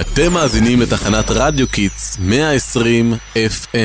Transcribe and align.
אתם 0.00 0.32
מאזינים 0.32 0.80
לתחנת 0.80 1.24
רדיו 1.30 1.68
Kids 1.68 2.18
120 2.20 3.12
FM. 3.34 3.76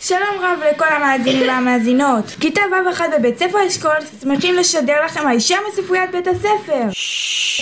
שלום 0.00 0.20
רב 0.40 0.58
לכל 0.74 0.84
המאזינים 0.88 1.48
והמאזינות. 1.48 2.24
כיתה 2.40 2.60
ו'1 2.60 3.00
בבית 3.18 3.38
ספר 3.38 3.58
אשכול 3.68 3.90
שמחים 4.22 4.54
לשדר 4.54 5.04
לכם 5.04 5.26
הישר 5.26 5.56
מספריית 5.72 6.10
בית 6.12 6.26
הספר. 6.26 6.82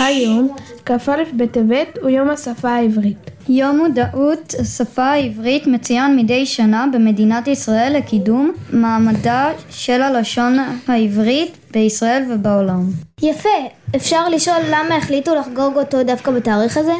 היום, 0.01 0.57
כ"א 0.87 1.23
בטבת, 1.37 1.99
הוא 2.03 2.11
יום 2.11 2.31
השפה 2.31 2.71
העברית. 2.71 3.31
יום 3.49 3.77
מודעות 3.77 4.55
השפה 4.61 5.05
העברית 5.05 5.67
מצוין 5.67 6.17
מדי 6.17 6.47
שנה 6.47 6.87
במדינת 6.93 7.49
ישראל 7.49 7.97
לקידום 7.97 8.53
מעמדה 8.73 9.51
של 9.71 10.03
הלשון 10.03 10.59
העברית 10.89 11.57
בישראל 11.71 12.23
ובעולם. 12.31 12.83
יפה, 13.23 13.49
אפשר 13.97 14.29
לשאול 14.29 14.57
למה 14.71 14.97
החליטו 14.97 15.35
לחגוג 15.35 15.77
אותו 15.77 16.03
דווקא 16.03 16.31
בתאריך 16.31 16.77
הזה? 16.77 16.95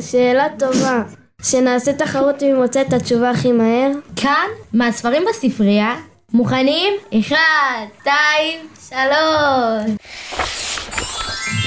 שאלה 0.00 0.46
טובה. 0.58 1.02
שנעשה 1.42 1.92
תחרות 1.92 2.42
מי 2.42 2.52
מוצא 2.52 2.80
את 2.80 2.92
התשובה 2.92 3.30
הכי 3.30 3.52
מהר? 3.52 3.90
כאן, 4.16 4.46
מהספרים 4.72 5.22
בספרייה, 5.28 5.94
מוכנים? 6.32 6.92
אחד, 7.20 7.84
שתיים, 8.00 8.58
שלוש. 8.88 10.61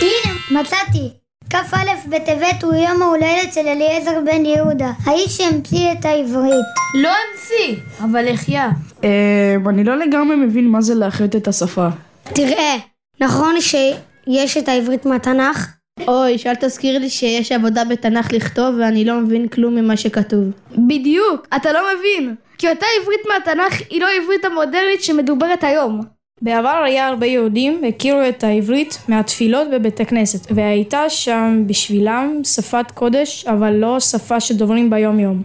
הנה, 0.02 0.60
מצאתי. 0.62 1.10
כ"א 1.50 1.78
בטבת 2.10 2.64
הוא 2.64 2.74
יום 2.74 3.02
ההולדת 3.02 3.54
של 3.54 3.68
אליעזר 3.68 4.20
בן 4.26 4.46
יהודה, 4.46 4.92
האיש 5.06 5.38
שהמציא 5.38 5.92
את 5.92 6.06
העברית. 6.06 6.66
לא 7.02 7.10
המציא, 7.10 7.84
אבל 8.04 8.28
החיה. 8.28 8.70
אה, 9.04 9.56
אני 9.70 9.84
לא 9.84 9.98
לגמרי 9.98 10.36
מבין 10.36 10.68
מה 10.68 10.82
זה 10.82 10.96
להחיות 10.96 11.36
את 11.36 11.48
השפה. 11.48 11.88
תראה, 12.24 12.76
נכון 13.22 13.56
שיש 13.62 14.58
את 14.58 14.70
העברית 14.70 15.06
מהתנ"ך? 15.06 15.68
אוי, 16.08 16.38
שאל 16.38 16.56
תזכיר 16.56 17.00
לי 17.00 17.10
שיש 17.10 17.52
עבודה 17.52 17.84
בתנ"ך 17.86 18.32
לכתוב 18.32 18.76
ואני 18.80 19.06
לא 19.06 19.20
מבין 19.20 19.48
כלום 19.48 19.76
ממה 19.76 19.98
שכתוב. 19.98 20.44
בדיוק, 20.72 21.48
אתה 21.56 21.72
לא 21.72 21.80
מבין. 21.98 22.36
כי 22.58 22.70
אותה 22.70 22.86
עברית 23.02 23.20
מהתנ"ך 23.28 23.82
היא 23.90 24.02
לא 24.02 24.08
העברית 24.08 24.46
המודרנית 24.46 25.04
שמדוברת 25.04 25.64
היום. 25.64 26.15
בעבר 26.42 26.82
היה 26.86 27.08
הרבה 27.08 27.26
יהודים 27.26 27.82
הכירו 27.90 28.20
את 28.30 28.44
העברית 28.44 28.98
מהתפילות 29.08 29.68
בבית 29.74 30.00
הכנסת 30.00 30.52
והייתה 30.56 31.10
שם 31.10 31.64
בשבילם 31.68 32.42
שפת 32.44 32.92
קודש 32.94 33.46
אבל 33.48 33.74
לא 33.74 34.00
שפה 34.00 34.40
שדוברים 34.40 34.90
ביום 34.90 35.20
יום. 35.20 35.44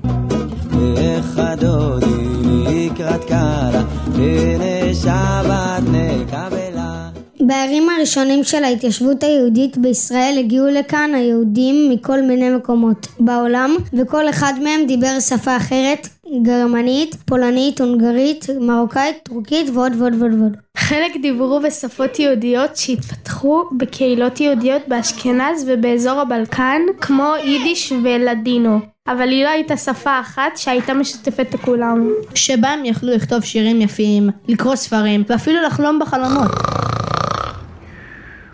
בערים 7.40 7.88
הראשונים 7.90 8.44
של 8.44 8.64
ההתיישבות 8.64 9.22
היהודית 9.22 9.78
בישראל 9.78 10.36
הגיעו 10.38 10.66
לכאן 10.66 11.10
היהודים 11.14 11.90
מכל 11.90 12.22
מיני 12.22 12.50
מקומות 12.50 13.06
בעולם 13.20 13.76
וכל 13.98 14.28
אחד 14.28 14.52
מהם 14.62 14.86
דיבר 14.86 15.20
שפה 15.20 15.56
אחרת 15.56 16.08
גרמנית, 16.42 17.14
פולנית, 17.24 17.80
הונגרית, 17.80 18.46
מרוקאית, 18.60 19.16
טורקית 19.22 19.70
ועוד 19.74 19.92
ועוד 19.98 20.14
ועוד 20.18 20.34
ועוד. 20.34 20.56
חלק 20.76 21.12
דיברו 21.22 21.60
בשפות 21.60 22.18
יהודיות 22.18 22.76
שהתפתחו 22.76 23.62
בקהילות 23.76 24.40
יהודיות 24.40 24.82
באשכנז 24.88 25.64
ובאזור 25.68 26.20
הבלקן 26.20 26.80
כמו 27.00 27.32
יידיש 27.44 27.92
ולדינו 28.04 28.80
אבל 29.08 29.28
היא 29.28 29.44
לא 29.44 29.48
הייתה 29.48 29.76
שפה 29.76 30.20
אחת 30.20 30.56
שהייתה 30.56 30.94
משתפת 30.94 31.54
את 31.54 31.60
כולם. 31.60 32.08
שבה 32.34 32.68
הם 32.68 32.84
יכלו 32.84 33.12
לכתוב 33.12 33.44
שירים 33.44 33.80
יפים, 33.80 34.30
לקרוא 34.48 34.76
ספרים 34.76 35.22
ואפילו 35.28 35.62
לחלום 35.62 35.98
בחלומות. 35.98 36.50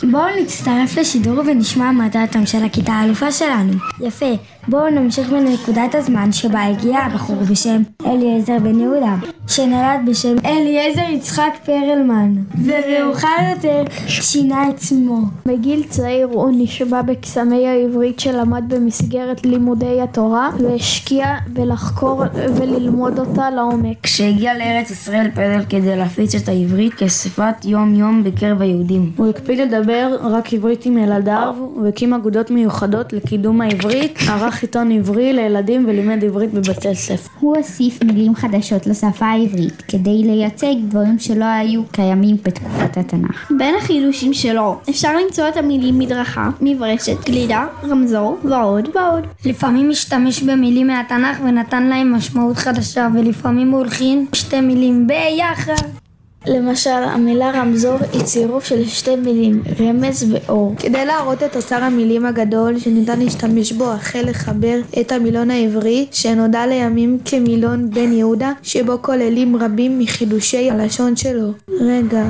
בואו 0.02 0.36
נצטרף 0.42 0.98
לשידור 0.98 1.38
ונשמע 1.38 1.92
מה 1.92 2.08
דעתם 2.08 2.47
של 2.47 2.64
הכיתה 2.64 2.92
האלופה 2.92 3.32
שלנו. 3.32 3.72
יפה, 4.00 4.34
בואו 4.69 4.91
נמשיך 4.91 5.33
מנקודת 5.33 5.95
הזמן 5.95 6.33
שבה 6.33 6.64
הגיע 6.64 6.98
הבחור 6.98 7.36
בשם 7.36 7.83
אליעזר 8.06 8.59
בן 8.62 8.81
יהודה, 8.81 9.14
שנולד 9.49 10.00
בשם 10.06 10.37
אליעזר 10.44 11.10
יצחק 11.10 11.53
פרלמן, 11.65 12.34
ומאוחר 12.54 13.28
יותר 13.54 13.84
שינה 14.06 14.69
את 14.69 14.81
שמו. 14.81 15.19
בגיל 15.47 15.82
צעיר 15.88 16.27
הוא 16.32 16.50
נשבע 16.59 17.03
בקסמי 17.03 17.69
העברית 17.69 18.21
שלמד 18.21 18.65
במסגרת 18.69 19.47
לימודי 19.47 20.00
התורה, 20.00 20.50
והשקיע 20.59 21.34
בלחקור 21.53 22.22
וללמוד 22.56 23.19
אותה 23.19 23.50
לעומק. 23.50 23.97
כשהגיע 24.03 24.59
לארץ 24.59 24.91
ישראל 24.91 25.31
פדל 25.34 25.60
כדי 25.69 25.97
להפיץ 25.97 26.34
את 26.34 26.48
העברית 26.48 26.93
כשפת 26.97 27.65
יום 27.65 27.94
יום 27.94 28.25
בקרב 28.25 28.62
היהודים. 28.62 29.12
הוא 29.16 29.28
הקפיד 29.28 29.60
לדבר 29.60 30.16
רק 30.21 30.54
עברית 30.54 30.87
עם 30.87 30.98
ילדיו, 30.98 31.54
והקים 31.83 32.15
אגודות 32.15 32.50
מיוחדות 32.50 33.12
לקידום 33.12 33.60
העברית, 33.60 34.19
ערך 34.28 34.56
עיתון 34.62 34.93
עברי 34.93 35.33
לילדים 35.33 35.84
ולימד 35.89 36.25
עברית 36.25 36.53
בבתי 36.55 36.94
ספר. 36.94 37.28
הוא 37.41 37.56
הוסיף 37.56 38.05
מילים 38.05 38.34
חדשות 38.34 38.87
לשפה 38.87 39.27
העברית 39.27 39.83
כדי 39.89 40.22
לייצג 40.25 40.75
דברים 40.89 41.19
שלא 41.19 41.44
היו 41.44 41.83
קיימים 41.93 42.37
בתקופת 42.43 42.97
התנ"ך. 42.97 43.53
בין 43.59 43.75
החילושים 43.78 44.34
שלו 44.34 44.77
אפשר 44.91 45.16
למצוא 45.16 45.49
את 45.49 45.56
המילים 45.56 45.99
מדרכה, 45.99 46.50
מברשת, 46.61 47.27
גלידה, 47.27 47.66
רמזור 47.89 48.39
ועוד 48.45 48.89
ועוד. 48.95 49.27
לפעמים 49.45 49.91
השתמש 49.91 50.43
במילים 50.43 50.87
מהתנ"ך 50.87 51.39
ונתן 51.45 51.83
להם 51.83 52.15
משמעות 52.15 52.56
חדשה 52.56 53.09
ולפעמים 53.15 53.71
הוא 53.71 53.78
הולחין 53.78 54.27
שתי 54.33 54.61
מילים 54.61 55.06
ביחד. 55.06 56.06
למשל, 56.47 56.91
המילה 56.91 57.51
רמזור 57.51 57.97
היא 58.12 58.23
צירוף 58.23 58.65
של 58.65 58.84
שתי 58.84 59.17
מילים, 59.17 59.62
רמז 59.81 60.33
ואור. 60.33 60.75
כדי 60.79 61.07
להראות 61.07 61.43
את 61.43 61.57
אוצר 61.57 61.84
המילים 61.84 62.27
הגדול 62.27 62.79
שניתן 62.79 63.19
להשתמש 63.19 63.73
בו 63.73 63.93
החל 63.93 64.23
לחבר 64.23 64.79
את 65.01 65.12
המילון 65.12 65.51
העברי, 65.51 66.07
שנודע 66.12 66.67
לימים 66.67 67.19
כמילון 67.25 67.91
בן 67.91 68.12
יהודה, 68.12 68.53
שבו 68.62 69.03
כוללים 69.03 69.57
רבים 69.57 69.99
מחידושי 69.99 70.71
הלשון 70.71 71.17
שלו. 71.17 71.53
רגע. 71.81 72.25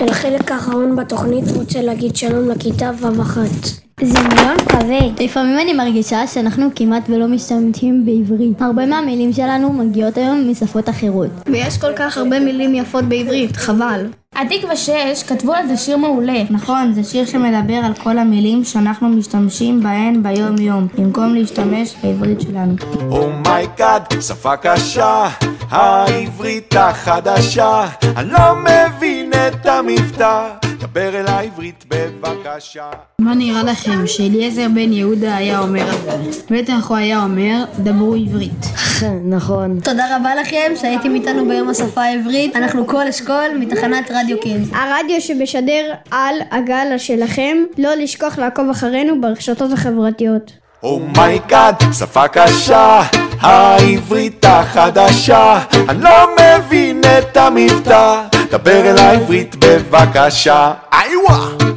לחלק 0.00 0.52
האחרון 0.52 0.96
בתוכנית 0.96 1.44
רוצה 1.56 1.82
להגיד 1.82 2.16
שלום 2.16 2.48
לכיתה 2.48 2.90
ו' 3.00 3.30
אחת. 3.30 3.89
זה 4.02 4.18
מילון 4.28 4.56
כבד. 4.68 5.22
לפעמים 5.22 5.58
אני 5.58 5.72
מרגישה 5.72 6.26
שאנחנו 6.26 6.68
כמעט 6.74 7.02
ולא 7.08 7.28
משתמשים 7.28 8.06
בעברית. 8.06 8.62
הרבה 8.62 8.86
מהמילים 8.86 9.32
שלנו 9.32 9.72
מגיעות 9.72 10.16
היום 10.16 10.50
משפות 10.50 10.88
אחרות. 10.88 11.30
ויש 11.46 11.78
כל 11.78 11.92
כך 11.96 12.18
הרבה 12.18 12.40
מילים 12.40 12.74
יפות 12.74 13.04
בעברית, 13.04 13.56
חבל. 13.56 14.06
התקווה 14.34 14.76
6 14.76 14.92
כתבו 15.28 15.54
על 15.54 15.68
זה 15.68 15.76
שיר 15.76 15.96
מעולה. 15.96 16.42
נכון, 16.50 16.92
זה 16.94 17.04
שיר 17.04 17.26
שמדבר 17.26 17.74
על 17.74 17.94
כל 17.94 18.18
המילים 18.18 18.64
שאנחנו 18.64 19.08
משתמשים 19.08 19.82
בהן 19.82 20.22
ביום 20.22 20.58
יום, 20.58 20.86
במקום 20.98 21.34
להשתמש 21.34 21.94
בעברית 22.02 22.40
שלנו. 22.40 22.74
Oh 23.10 23.33
my 23.33 23.56
God, 23.56 24.02
oh 24.12 24.20
שפה 24.20 24.56
קשה, 24.56 25.28
העברית 25.70 26.74
החדשה, 26.76 27.88
אני 28.16 28.30
לא 28.30 28.54
מבין 28.54 29.30
את 29.32 29.66
המבטא. 29.66 30.69
דבר 30.92 31.20
אל 31.20 31.26
העברית 31.26 31.84
בבקשה. 31.88 32.90
מה 33.18 33.34
נראה 33.34 33.62
לכם 33.62 34.06
שאליעזר 34.06 34.66
בן 34.74 34.92
יהודה 34.92 35.36
היה 35.36 35.58
אומר 35.58 35.90
על 35.90 36.32
זה? 36.32 36.40
בטח 36.50 36.88
הוא 36.88 36.96
היה 36.96 37.22
אומר, 37.22 37.64
דברו 37.78 38.14
עברית. 38.14 38.66
נכון. 39.36 39.80
תודה 39.80 40.16
רבה 40.16 40.34
לכם 40.34 40.72
שהייתם 40.80 41.14
איתנו 41.14 41.48
ביום 41.48 41.68
השפה 41.68 42.02
העברית. 42.02 42.56
אנחנו 42.56 42.86
כל 42.86 43.08
אשכול 43.08 43.46
מתחנת 43.58 44.10
רדיו 44.10 44.40
קידס. 44.40 44.68
הרדיו 44.72 45.20
שמשדר 45.20 45.92
על 46.10 46.34
הגל 46.50 46.98
שלכם, 46.98 47.56
לא 47.78 47.94
לשכוח 47.94 48.38
לעקוב 48.38 48.70
אחרינו 48.70 49.20
ברשתות 49.20 49.72
החברתיות. 49.72 50.52
Oh 50.82 51.05
my 51.05 51.28
God, 51.28 51.74
oh 51.80 51.92
שפה 51.92 52.28
קשה, 52.28 53.02
העברית 53.40 54.44
החדשה, 54.48 55.60
אני 55.88 56.02
לא 56.02 56.36
מבין 56.40 57.00
את 57.18 57.36
המבטא. 57.36 58.39
דבר 58.50 58.90
אליי 58.90 58.98
עברית 58.98 59.56
בבקשה. 59.58 60.72
איווה! 60.92 61.69